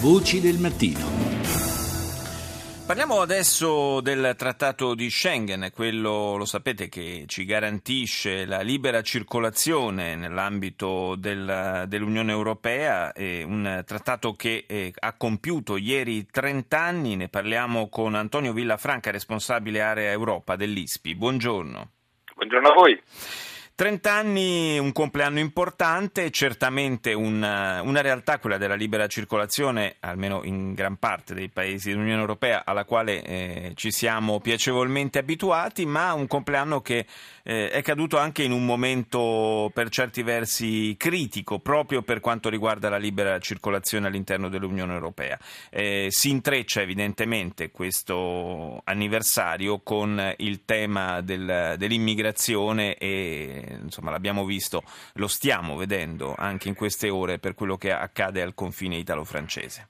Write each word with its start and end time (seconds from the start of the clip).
Voci 0.00 0.40
del 0.40 0.56
mattino. 0.56 1.04
Parliamo 2.86 3.20
adesso 3.20 4.00
del 4.00 4.34
trattato 4.34 4.94
di 4.94 5.10
Schengen, 5.10 5.70
quello 5.74 6.36
lo 6.38 6.46
sapete 6.46 6.88
che 6.88 7.24
ci 7.26 7.44
garantisce 7.44 8.46
la 8.46 8.62
libera 8.62 9.02
circolazione 9.02 10.16
nell'ambito 10.16 11.16
del, 11.16 11.84
dell'Unione 11.86 12.32
Europea, 12.32 13.12
è 13.12 13.42
un 13.42 13.82
trattato 13.84 14.32
che 14.32 14.64
eh, 14.66 14.90
ha 14.98 15.12
compiuto 15.18 15.76
ieri 15.76 16.24
30 16.24 16.80
anni, 16.80 17.16
ne 17.16 17.28
parliamo 17.28 17.90
con 17.90 18.14
Antonio 18.14 18.54
Villafranca, 18.54 19.10
responsabile 19.10 19.82
area 19.82 20.10
Europa 20.12 20.56
dell'ISPI. 20.56 21.14
Buongiorno. 21.14 21.90
Buongiorno 22.36 22.68
a 22.68 22.72
voi. 22.72 23.02
30 23.74 24.12
anni, 24.12 24.78
un 24.78 24.92
compleanno 24.92 25.38
importante, 25.38 26.30
certamente 26.30 27.14
una, 27.14 27.80
una, 27.82 28.02
realtà, 28.02 28.38
quella 28.38 28.58
della 28.58 28.74
libera 28.74 29.06
circolazione, 29.06 29.96
almeno 30.00 30.42
in 30.44 30.74
gran 30.74 30.96
parte 30.96 31.32
dei 31.32 31.48
paesi 31.48 31.90
dell'Unione 31.90 32.20
Europea, 32.20 32.64
alla 32.66 32.84
quale 32.84 33.22
eh, 33.22 33.72
ci 33.76 33.90
siamo 33.90 34.38
piacevolmente 34.40 35.18
abituati, 35.18 35.86
ma 35.86 36.12
un 36.12 36.26
compleanno 36.26 36.82
che 36.82 37.06
eh, 37.42 37.70
è 37.70 37.82
caduto 37.82 38.18
anche 38.18 38.42
in 38.42 38.52
un 38.52 38.66
momento 38.66 39.70
per 39.72 39.88
certi 39.88 40.22
versi 40.22 40.94
critico, 40.98 41.58
proprio 41.58 42.02
per 42.02 42.20
quanto 42.20 42.50
riguarda 42.50 42.90
la 42.90 42.98
libera 42.98 43.38
circolazione 43.38 44.08
all'interno 44.08 44.50
dell'Unione 44.50 44.92
Europea. 44.92 45.38
Eh, 45.70 46.08
si 46.10 46.28
intreccia 46.28 46.82
evidentemente 46.82 47.70
questo 47.70 48.82
anniversario 48.84 49.80
con 49.80 50.34
il 50.36 50.64
tema 50.66 51.22
del, 51.22 51.76
dell'immigrazione 51.78 52.96
e 52.96 53.69
insomma 53.72 54.10
l'abbiamo 54.10 54.44
visto, 54.44 54.82
lo 55.14 55.28
stiamo 55.28 55.76
vedendo 55.76 56.34
anche 56.36 56.68
in 56.68 56.74
queste 56.74 57.10
ore 57.10 57.38
per 57.38 57.54
quello 57.54 57.76
che 57.76 57.92
accade 57.92 58.42
al 58.42 58.54
confine 58.54 58.96
italo-francese. 58.96 59.88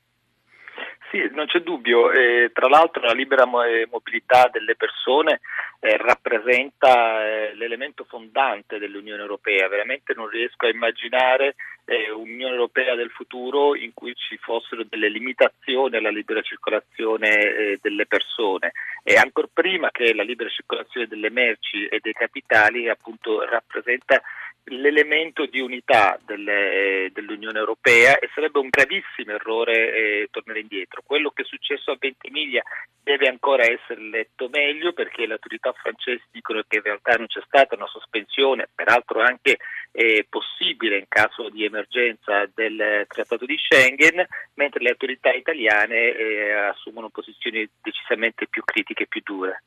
Sì, 1.10 1.28
non 1.32 1.46
c'è 1.46 1.58
dubbio. 1.58 2.12
Eh, 2.12 2.52
tra 2.54 2.68
l'altro 2.68 3.02
la 3.02 3.12
libera 3.12 3.42
eh, 3.66 3.88
mobilità 3.90 4.48
delle 4.48 4.76
persone 4.76 5.40
eh, 5.80 5.96
rappresenta 5.96 7.26
eh, 7.26 7.54
l'elemento 7.56 8.04
fondante 8.04 8.78
dell'Unione 8.78 9.20
Europea. 9.20 9.66
Veramente 9.66 10.14
non 10.14 10.28
riesco 10.28 10.66
a 10.66 10.70
immaginare 10.70 11.56
eh, 11.84 12.12
un'Unione 12.12 12.54
Europea 12.54 12.94
del 12.94 13.10
futuro 13.10 13.74
in 13.74 13.92
cui 13.92 14.14
ci 14.14 14.36
fossero 14.36 14.84
delle 14.88 15.08
limitazioni 15.08 15.96
alla 15.96 16.10
libera 16.10 16.42
circolazione 16.42 17.28
eh, 17.40 17.78
delle 17.82 18.06
persone 18.06 18.70
e 19.02 19.16
ancora 19.16 19.48
prima 19.52 19.90
che 19.90 20.14
la 20.14 20.22
libera 20.22 20.48
circolazione 20.48 21.08
delle 21.08 21.30
merci 21.30 21.86
e 21.86 21.98
dei 22.00 22.12
capitali 22.12 22.88
appunto 22.88 23.44
rappresenta 23.44 24.22
l'elemento 24.64 25.46
di 25.46 25.60
unità 25.60 26.18
delle, 26.24 26.72
eh, 27.04 27.10
dell'Unione 27.12 27.58
Europea 27.58 28.18
e 28.18 28.28
sarebbe 28.34 28.58
un 28.58 28.68
gravissimo 28.68 29.32
errore 29.32 29.94
eh, 29.94 30.28
tornare 30.30 30.60
indietro. 30.60 31.02
Quello 31.04 31.30
che 31.30 31.42
è 31.42 31.44
successo 31.44 31.90
a 31.90 31.96
Ventimiglia 31.98 32.62
deve 33.02 33.28
ancora 33.28 33.64
essere 33.64 34.00
letto 34.02 34.48
meglio 34.48 34.92
perché 34.92 35.26
le 35.26 35.34
autorità 35.34 35.72
francesi 35.72 36.22
dicono 36.30 36.62
che 36.68 36.76
in 36.76 36.82
realtà 36.82 37.16
non 37.16 37.26
c'è 37.26 37.40
stata 37.44 37.74
una 37.74 37.86
sospensione, 37.86 38.68
peraltro 38.72 39.20
anche 39.20 39.56
eh, 39.92 40.26
possibile 40.28 40.98
in 40.98 41.06
caso 41.08 41.48
di 41.48 41.64
emergenza 41.64 42.48
del 42.54 43.06
Trattato 43.08 43.46
di 43.46 43.56
Schengen, 43.56 44.24
mentre 44.60 44.82
le 44.82 44.90
autorità 44.90 45.32
italiane 45.32 46.14
eh, 46.14 46.52
assumono 46.52 47.08
posizioni 47.08 47.66
decisamente 47.80 48.46
più 48.46 48.62
critiche 48.62 49.04
e 49.04 49.06
più 49.06 49.22
dure. 49.24 49.62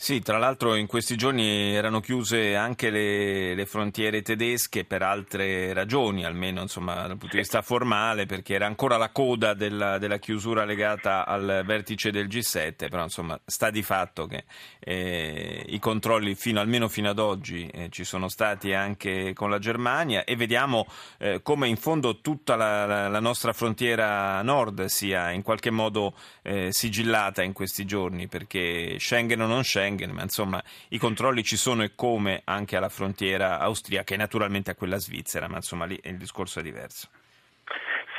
Sì, 0.00 0.22
tra 0.22 0.38
l'altro 0.38 0.76
in 0.76 0.86
questi 0.86 1.16
giorni 1.16 1.74
erano 1.74 1.98
chiuse 1.98 2.54
anche 2.54 2.88
le, 2.90 3.56
le 3.56 3.66
frontiere 3.66 4.22
tedesche 4.22 4.84
per 4.84 5.02
altre 5.02 5.72
ragioni, 5.72 6.24
almeno 6.24 6.62
insomma, 6.62 6.94
dal 6.94 7.18
punto 7.18 7.34
di 7.34 7.38
vista 7.38 7.62
formale, 7.62 8.24
perché 8.26 8.54
era 8.54 8.66
ancora 8.66 8.96
la 8.96 9.10
coda 9.10 9.54
della, 9.54 9.98
della 9.98 10.18
chiusura 10.18 10.64
legata 10.64 11.26
al 11.26 11.62
vertice 11.66 12.12
del 12.12 12.28
G7, 12.28 12.88
però 12.88 13.02
insomma 13.02 13.38
sta 13.44 13.70
di 13.70 13.82
fatto 13.82 14.26
che 14.26 14.44
eh, 14.78 15.64
i 15.66 15.80
controlli 15.80 16.36
fino, 16.36 16.60
almeno 16.60 16.88
fino 16.88 17.10
ad 17.10 17.18
oggi 17.18 17.66
eh, 17.66 17.88
ci 17.90 18.04
sono 18.04 18.28
stati 18.28 18.72
anche 18.72 19.32
con 19.34 19.50
la 19.50 19.58
Germania 19.58 20.22
e 20.24 20.36
vediamo 20.36 20.86
eh, 21.18 21.42
come 21.42 21.66
in 21.66 21.76
fondo 21.76 22.20
tutta 22.20 22.54
la, 22.54 22.86
la, 22.86 23.08
la, 23.08 23.20
nostra 23.20 23.52
frontiera 23.52 24.27
nord 24.42 24.84
sia 24.84 25.30
in 25.30 25.42
qualche 25.42 25.70
modo 25.70 26.14
eh, 26.42 26.72
sigillata 26.72 27.42
in 27.42 27.52
questi 27.52 27.84
giorni, 27.84 28.28
perché 28.28 28.98
Schengen 28.98 29.40
o 29.42 29.46
non 29.46 29.64
Schengen, 29.64 30.10
ma 30.10 30.22
insomma 30.22 30.62
i 30.90 30.98
controlli 30.98 31.42
ci 31.42 31.56
sono 31.56 31.82
e 31.82 31.92
come 31.94 32.42
anche 32.44 32.76
alla 32.76 32.88
frontiera 32.88 33.58
austriaca 33.58 34.16
naturalmente 34.16 34.70
a 34.70 34.74
quella 34.74 34.98
svizzera, 34.98 35.48
ma 35.48 35.56
insomma 35.56 35.84
lì 35.84 35.98
il 36.04 36.16
discorso 36.16 36.60
è 36.60 36.62
diverso. 36.62 37.08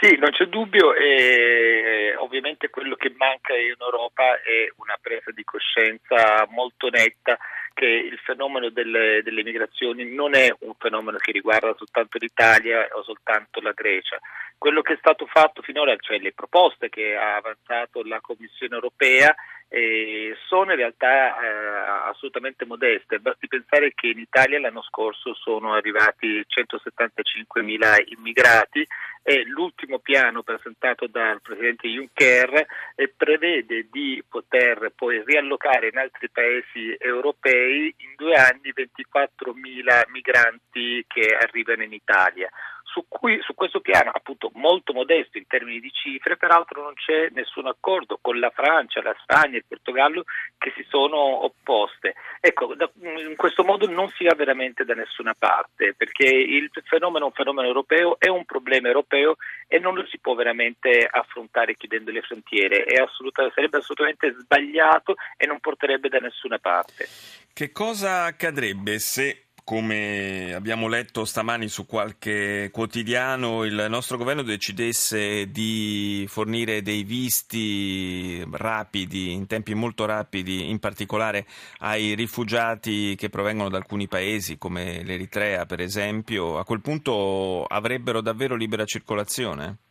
Sì, 0.02 0.16
non 0.16 0.32
c'è 0.32 0.46
dubbio 0.46 0.94
e 0.96 2.16
ovviamente 2.18 2.70
quello 2.70 2.96
che 2.96 3.14
manca 3.18 3.54
in 3.54 3.76
Europa 3.78 4.42
è 4.42 4.72
una 4.78 4.98
presa 5.02 5.32
di 5.32 5.44
coscienza 5.44 6.48
molto 6.50 6.88
netta 6.88 7.38
che 7.80 7.86
il 7.86 8.20
fenomeno 8.26 8.70
delle, 8.70 9.22
delle 9.24 9.42
migrazioni 9.42 10.04
non 10.14 10.36
è 10.36 10.54
un 10.60 10.74
fenomeno 10.78 11.18
che 11.18 11.32
riguarda 11.32 11.74
soltanto 11.78 12.18
l'Italia 12.18 12.86
o 12.92 13.04
soltanto 13.04 13.62
la 13.62 13.72
Grecia. 13.72 14.20
Quello 14.58 14.82
che 14.82 14.96
è 14.96 14.98
stato 14.98 15.26
fatto 15.28 15.62
finora, 15.62 15.96
cioè 15.96 16.20
le 16.20 16.34
proposte 16.34 16.90
che 16.90 17.16
ha 17.16 17.38
avanzato 17.38 18.04
la 18.04 18.20
Commissione 18.20 18.76
europea, 18.76 19.34
eh, 19.70 20.36
sono 20.48 20.72
in 20.72 20.78
realtà 20.78 21.40
eh, 21.40 22.10
assolutamente 22.10 22.66
modeste. 22.66 23.20
Basti 23.20 23.48
pensare 23.48 23.94
che 23.94 24.08
in 24.08 24.20
Italia 24.20 24.60
l'anno 24.60 24.82
scorso 24.82 25.34
sono 25.36 25.74
arrivati 25.74 26.44
175.000 26.48 28.18
immigrati 28.18 28.86
e 29.22 29.44
l'ultimo 29.46 30.00
piano 30.00 30.42
presentato 30.42 31.06
dal 31.06 31.42
Presidente 31.42 31.88
Juncker 31.88 32.66
eh, 32.96 33.14
prevede 33.16 33.88
di 33.92 34.24
poter 34.28 34.92
poi 34.96 35.24
riallocare 35.24 35.90
in 35.90 35.98
altri 35.98 36.30
paesi 36.30 36.96
europei 36.98 37.94
in 37.98 38.14
due 38.16 38.34
anni 38.34 38.74
24.000 38.76 40.10
migranti 40.10 41.06
che 41.08 41.38
arrivano 41.40 41.84
in 41.84 41.94
Italia 41.94 42.50
su, 42.92 43.06
cui, 43.08 43.40
su 43.42 43.54
questo 43.54 43.80
piano 43.80 44.12
appunto 44.14 44.52
molto 44.56 44.94
modesto 44.94 45.38
in 45.38 45.48
termini 45.48 45.80
di 45.80 45.92
cifre, 45.92 46.38
peraltro 46.38 46.82
non 46.82 46.94
c'è 46.94 47.30
nessun 47.32 47.68
accordo 47.68 48.18
con 48.22 48.40
la 48.40 48.50
Francia, 48.50 49.02
la 49.02 49.16
Spagna 49.22 49.54
e 49.54 49.58
il 49.58 49.66
Portogallo 49.68 50.24
che 50.58 50.74
si 50.76 50.86
sono 50.90 51.46
opposte. 51.46 52.16
Ecco, 52.40 52.74
da, 52.76 52.90
in 53.02 53.36
questo 53.36 53.64
modo 53.64 53.88
non 53.90 54.10
si 54.10 54.26
va 54.26 54.34
veramente 54.34 54.86
da 54.86 54.94
nessuna 54.94 55.36
parte, 55.38 55.94
perché 55.96 56.28
il 56.28 56.70
fenomeno 56.84 57.26
è 57.26 57.28
un 57.28 57.34
fenomeno 57.34 57.68
europeo, 57.68 58.18
è 58.20 58.28
un 58.28 58.46
problema 58.46 58.88
europeo 58.88 59.36
e 59.68 59.80
non 59.80 59.96
lo 59.96 60.06
si 60.08 60.18
può 60.20 60.34
veramente 60.34 61.08
affrontare 61.10 61.76
chiudendo 61.76 62.12
le 62.12 62.22
frontiere, 62.22 62.84
assoluta, 63.00 63.50
sarebbe 63.54 63.78
assolutamente 63.78 64.36
sbagliato 64.40 65.16
e 65.38 65.46
non 65.46 65.60
porterebbe 65.60 66.10
da 66.10 66.20
nessuna 66.20 66.58
parte. 66.58 67.08
Che 67.54 67.72
cosa 67.72 68.24
accadrebbe 68.24 69.00
se 69.00 69.49
come 69.70 70.52
abbiamo 70.56 70.88
letto 70.88 71.26
stamani 71.26 71.68
su 71.68 71.86
qualche 71.86 72.72
quotidiano, 72.74 73.66
il 73.66 73.86
nostro 73.88 74.18
governo 74.18 74.42
decidesse 74.42 75.52
di 75.52 76.26
fornire 76.28 76.82
dei 76.82 77.04
visti 77.04 78.44
rapidi, 78.50 79.32
in 79.32 79.46
tempi 79.46 79.76
molto 79.76 80.06
rapidi, 80.06 80.72
in 80.72 80.80
particolare 80.80 81.46
ai 81.82 82.16
rifugiati 82.16 83.14
che 83.16 83.30
provengono 83.30 83.70
da 83.70 83.78
alcuni 83.78 84.08
paesi 84.08 84.58
come 84.58 85.04
l'Eritrea, 85.04 85.68
per 85.68 85.82
esempio, 85.82 86.58
a 86.58 86.66
quel 86.66 86.82
punto 86.82 87.64
avrebbero 87.66 88.22
davvero 88.22 88.56
libera 88.56 88.86
circolazione? 88.86 89.89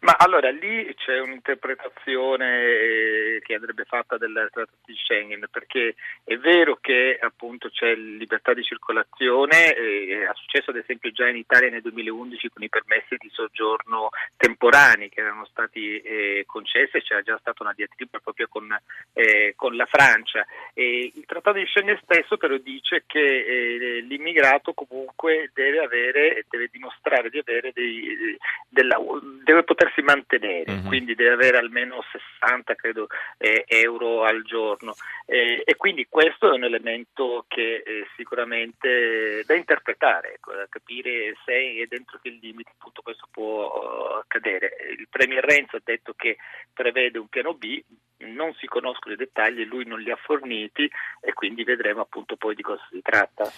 Ma 0.00 0.14
allora 0.16 0.48
lì 0.50 0.94
c'è 0.94 1.18
un'interpretazione 1.18 2.62
eh, 2.62 3.40
che 3.42 3.54
andrebbe 3.54 3.82
fatta 3.84 4.16
del 4.16 4.48
Trattato 4.52 4.78
di 4.84 4.94
Schengen, 4.94 5.44
perché 5.50 5.96
è 6.22 6.36
vero 6.36 6.78
che 6.80 7.18
appunto 7.20 7.68
c'è 7.68 7.96
libertà 7.96 8.54
di 8.54 8.62
circolazione, 8.62 9.74
è 9.74 10.30
successo 10.34 10.70
ad 10.70 10.76
esempio 10.76 11.10
già 11.10 11.26
in 11.28 11.34
Italia 11.34 11.70
nel 11.70 11.82
2011 11.82 12.48
con 12.48 12.62
i 12.62 12.68
permessi 12.68 13.16
di 13.18 13.28
soggiorno 13.32 14.10
temporanei 14.36 15.08
che 15.08 15.20
erano 15.20 15.44
stati 15.46 16.00
eh, 16.00 16.44
concessi, 16.46 17.00
c'era 17.00 17.22
già 17.22 17.36
stata 17.40 17.64
una 17.64 17.74
diatriba 17.74 18.20
proprio 18.20 18.46
con, 18.48 18.68
eh, 19.14 19.54
con 19.56 19.74
la 19.74 19.86
Francia. 19.86 20.46
il 20.74 21.24
Trattato 21.26 21.58
di 21.58 21.66
Schengen 21.66 21.98
stesso 22.04 22.36
però 22.36 22.56
dice 22.58 23.02
che 23.04 23.18
eh, 23.18 24.00
l'immigrato 24.02 24.74
comunque 24.74 25.50
deve 25.52 25.80
avere, 25.80 26.44
deve 26.48 26.68
dimostrare 26.70 27.30
di 27.30 27.38
avere 27.38 27.72
dei, 27.74 28.38
della, 28.68 28.98
deve 29.44 29.64
poter 29.64 29.78
potersi 29.88 30.02
mantenere, 30.02 30.72
uh-huh. 30.72 30.86
quindi 30.86 31.14
deve 31.14 31.32
avere 31.32 31.58
almeno 31.58 32.02
60 32.40 32.74
credo, 32.74 33.06
eh, 33.38 33.64
euro 33.68 34.24
al 34.24 34.42
giorno 34.42 34.94
eh, 35.26 35.62
e 35.64 35.76
quindi 35.76 36.06
questo 36.08 36.50
è 36.50 36.54
un 36.54 36.64
elemento 36.64 37.44
che 37.48 37.82
eh, 37.84 38.06
sicuramente 38.16 39.44
da 39.46 39.54
interpretare, 39.54 40.34
ecco, 40.34 40.52
da 40.52 40.66
capire 40.68 41.36
se 41.44 41.52
è 41.52 41.86
dentro 41.86 42.18
che 42.20 42.30
limiti 42.30 42.70
appunto 42.76 43.02
questo 43.02 43.28
può 43.30 44.18
accadere. 44.18 44.74
Il 44.98 45.06
Premier 45.08 45.44
Renzi 45.44 45.76
ha 45.76 45.82
detto 45.82 46.14
che 46.14 46.36
prevede 46.72 47.18
un 47.18 47.28
piano 47.28 47.54
B, 47.54 47.80
non 48.18 48.52
si 48.54 48.66
conoscono 48.66 49.14
i 49.14 49.18
dettagli, 49.18 49.64
lui 49.64 49.84
non 49.84 50.00
li 50.00 50.10
ha 50.10 50.16
forniti 50.16 50.90
e 51.20 51.32
quindi 51.32 51.62
vedremo 51.62 52.00
appunto 52.00 52.36
poi 52.36 52.54
di 52.54 52.62
cosa 52.62 52.84
si 52.90 53.00
tratta. 53.00 53.50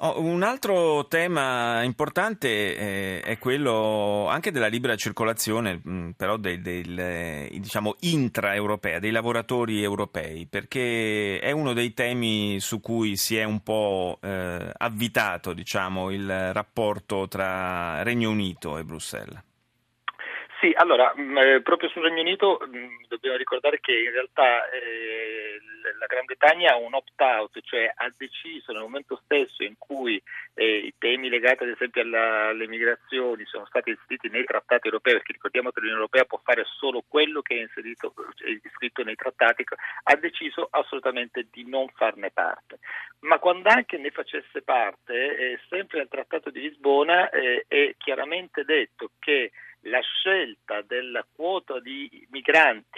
Oh, 0.00 0.20
un 0.20 0.44
altro 0.44 1.08
tema 1.08 1.82
importante 1.82 2.76
eh, 2.76 3.20
è 3.20 3.36
quello 3.36 4.28
anche 4.28 4.52
della 4.52 4.68
libera 4.68 4.94
circolazione, 4.94 5.80
mh, 5.82 5.90
mm, 5.90 6.10
però 6.10 6.36
dei, 6.36 6.60
del, 6.60 6.96
eh, 6.96 7.48
diciamo 7.54 7.96
intraeuropea, 8.02 9.00
dei 9.00 9.10
lavoratori 9.10 9.82
europei, 9.82 10.46
perché 10.48 11.40
è 11.40 11.50
uno 11.50 11.72
dei 11.72 11.94
temi 11.94 12.60
su 12.60 12.80
cui 12.80 13.16
si 13.16 13.36
è 13.38 13.42
un 13.42 13.60
po' 13.60 14.20
eh, 14.22 14.70
avvitato 14.76 15.52
diciamo, 15.52 16.12
il 16.12 16.52
rapporto 16.52 17.26
tra 17.26 18.00
Regno 18.04 18.30
Unito 18.30 18.78
e 18.78 18.84
Bruxelles. 18.84 19.46
Sì, 20.60 20.72
allora, 20.76 21.12
mh, 21.14 21.22
mm, 21.22 21.36
eh, 21.38 21.62
proprio 21.62 21.88
sul 21.88 22.02
Regno 22.02 22.20
Unito 22.20 22.58
mh, 22.60 22.76
mm, 22.76 22.88
dobbiamo 23.08 23.36
ricordare 23.36 23.78
che 23.80 23.92
in 23.92 24.12
realtà 24.12 24.68
eh, 24.70 25.47
la 25.98 26.06
Gran 26.06 26.24
Bretagna 26.24 26.72
ha 26.72 26.76
un 26.76 26.94
opt-out, 26.94 27.60
cioè 27.62 27.90
ha 27.94 28.12
deciso 28.16 28.72
nel 28.72 28.82
momento 28.82 29.20
stesso 29.24 29.62
in 29.62 29.74
cui 29.78 30.22
eh, 30.54 30.76
i 30.78 30.94
temi 30.98 31.28
legati 31.28 31.64
ad 31.64 31.70
esempio 31.70 32.02
alla, 32.02 32.48
alle 32.48 32.66
migrazioni 32.66 33.44
sono 33.46 33.66
stati 33.66 33.90
inseriti 33.90 34.28
nei 34.28 34.44
trattati 34.44 34.86
europei, 34.86 35.14
perché 35.14 35.32
ricordiamo 35.32 35.70
che 35.70 35.80
l'Unione 35.80 36.00
Europea 36.00 36.24
può 36.24 36.40
fare 36.42 36.64
solo 36.78 37.04
quello 37.06 37.42
che 37.42 37.56
è 37.56 37.60
inserito, 37.60 38.14
è 38.36 38.50
iscritto 38.62 39.02
nei 39.02 39.16
trattati, 39.16 39.64
ha 40.04 40.16
deciso 40.16 40.68
assolutamente 40.70 41.46
di 41.50 41.68
non 41.68 41.88
farne 41.94 42.30
parte. 42.30 42.78
Ma 43.20 43.38
quando 43.38 43.68
anche 43.68 43.98
ne 43.98 44.10
facesse 44.10 44.62
parte, 44.62 45.36
eh, 45.36 45.60
sempre 45.68 45.98
nel 45.98 46.08
Trattato 46.08 46.50
di 46.50 46.60
Lisbona 46.60 47.28
eh, 47.30 47.64
è 47.66 47.94
chiaramente 47.98 48.64
detto 48.64 49.10
che 49.18 49.50
la 49.82 50.00
scelta 50.00 50.82
della 50.82 51.24
quota 51.30 51.78
di 51.80 52.26
migranti, 52.30 52.97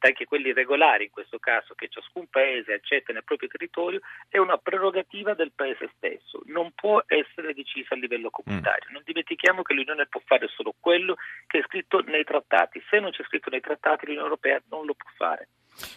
ovviamente 0.00 0.06
anche 0.06 0.24
quelli 0.24 0.48
irregolari 0.48 1.04
in 1.04 1.10
questo 1.10 1.38
caso, 1.38 1.74
che 1.74 1.88
ciascun 1.88 2.26
paese 2.28 2.72
accetta 2.72 3.12
nel 3.12 3.24
proprio 3.24 3.48
territorio, 3.48 4.00
è 4.28 4.38
una 4.38 4.56
prerogativa 4.56 5.34
del 5.34 5.52
paese 5.54 5.90
stesso, 5.96 6.40
non 6.46 6.72
può 6.74 7.02
essere 7.06 7.52
decisa 7.54 7.94
a 7.94 7.98
livello 7.98 8.30
comunitario. 8.30 8.88
Mm. 8.90 8.94
Non 8.94 9.02
dimentichiamo 9.04 9.62
che 9.62 9.74
l'Unione 9.74 10.06
può 10.06 10.20
fare 10.24 10.48
solo 10.48 10.74
quello 10.80 11.16
che 11.46 11.58
è 11.58 11.62
scritto 11.66 12.00
nei 12.06 12.24
trattati, 12.24 12.82
se 12.88 12.98
non 12.98 13.10
c'è 13.10 13.22
scritto 13.24 13.50
nei 13.50 13.60
trattati 13.60 14.06
l'Unione 14.06 14.26
Europea 14.26 14.60
non 14.70 14.86
lo 14.86 14.94
può 14.94 15.10
fare. 15.16 15.48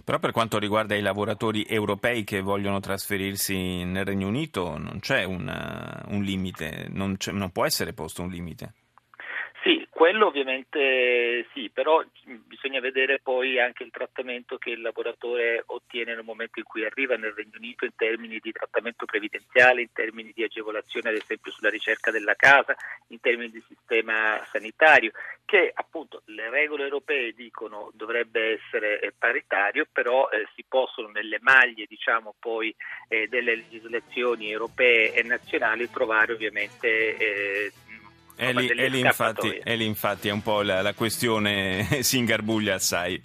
Però 0.06 0.20
per 0.20 0.32
quanto 0.32 0.60
riguarda 0.60 0.96
i 0.96 1.02
lavoratori 1.02 1.66
europei 1.68 2.24
che 2.24 2.42
vogliono 2.42 2.80
trasferirsi 2.80 3.84
nel 3.84 4.06
Regno 4.06 4.28
Unito 4.28 4.78
non 4.78 5.00
c'è 5.00 5.24
una, 5.24 6.04
un 6.10 6.22
limite, 6.22 6.88
non, 6.90 7.18
non 7.32 7.52
può 7.52 7.66
essere 7.66 7.94
posto 7.94 8.22
un 8.22 8.30
limite. 8.30 8.74
Quello 9.94 10.26
ovviamente 10.26 11.46
sì, 11.54 11.70
però 11.70 12.04
bisogna 12.48 12.80
vedere 12.80 13.20
poi 13.22 13.60
anche 13.60 13.84
il 13.84 13.92
trattamento 13.92 14.58
che 14.58 14.72
il 14.72 14.82
lavoratore 14.82 15.62
ottiene 15.68 16.16
nel 16.16 16.24
momento 16.24 16.58
in 16.58 16.66
cui 16.66 16.84
arriva 16.84 17.16
nel 17.16 17.32
Regno 17.32 17.58
Unito 17.58 17.86
in 17.86 17.96
termini 17.96 18.40
di 18.42 18.52
trattamento 18.52 19.06
previdenziale, 19.06 19.82
in 19.82 19.92
termini 19.94 20.32
di 20.34 20.44
agevolazione 20.44 21.10
ad 21.10 21.16
esempio 21.16 21.52
sulla 21.52 21.70
ricerca 21.70 22.10
della 22.10 22.34
casa, 22.34 22.76
in 23.10 23.20
termini 23.20 23.52
di 23.52 23.64
sistema 23.68 24.44
sanitario, 24.52 25.12
che 25.46 25.72
appunto 25.72 26.24
le 26.26 26.50
regole 26.50 26.86
europee 26.86 27.32
dicono 27.34 27.92
dovrebbe 27.94 28.54
essere 28.54 29.00
eh, 29.00 29.14
paritario, 29.16 29.86
però 29.92 30.28
eh, 30.30 30.48
si 30.56 30.66
possono 30.68 31.10
nelle 31.10 31.38
maglie 31.42 31.86
diciamo 31.88 32.34
poi 32.40 32.76
eh, 33.10 33.28
delle 33.28 33.58
legislazioni 33.58 34.50
europee 34.50 35.14
e 35.14 35.22
nazionali 35.22 35.88
trovare 35.92 36.34
ovviamente 36.34 37.16
eh, 37.16 37.72
e 38.36 38.54
lì, 38.54 38.68
e, 38.68 38.90
lì 38.90 39.00
infatti, 39.00 39.58
e 39.64 39.76
lì, 39.76 39.86
infatti, 39.86 40.28
è 40.28 40.32
un 40.32 40.42
po' 40.42 40.62
la, 40.62 40.82
la 40.82 40.94
questione 40.94 41.88
si 42.02 42.18
ingarbuglia 42.18 42.76
assai. 42.76 43.22